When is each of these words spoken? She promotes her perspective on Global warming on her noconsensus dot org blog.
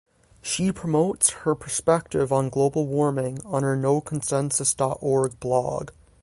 She 0.41 0.71
promotes 0.71 1.29
her 1.29 1.53
perspective 1.53 2.31
on 2.33 2.49
Global 2.49 2.87
warming 2.87 3.37
on 3.45 3.61
her 3.61 3.77
noconsensus 3.77 4.73
dot 4.75 4.97
org 4.99 5.39
blog. 5.39 5.91